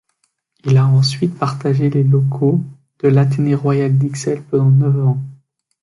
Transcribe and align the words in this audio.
Il 0.63 0.77
a 0.79 0.87
ensuite 0.87 1.37
partagé 1.37 1.91
les 1.91 2.03
locaux 2.03 2.59
de 3.03 3.07
l'Athénée 3.07 3.53
Royal 3.53 3.95
d'Ixelles 3.95 4.41
pendant 4.41 4.71
neuf 4.71 4.97
ans. 5.07 5.21